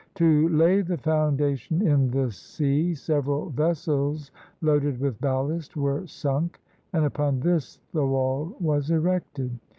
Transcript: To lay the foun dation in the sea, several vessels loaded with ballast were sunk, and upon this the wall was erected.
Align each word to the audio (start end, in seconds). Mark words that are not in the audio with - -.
To 0.15 0.49
lay 0.49 0.81
the 0.81 0.97
foun 0.97 1.37
dation 1.37 1.83
in 1.83 2.09
the 2.09 2.31
sea, 2.31 2.95
several 2.95 3.49
vessels 3.51 4.31
loaded 4.59 4.99
with 4.99 5.21
ballast 5.21 5.77
were 5.77 6.07
sunk, 6.07 6.59
and 6.91 7.05
upon 7.05 7.41
this 7.41 7.77
the 7.93 8.03
wall 8.07 8.55
was 8.59 8.89
erected. 8.89 9.59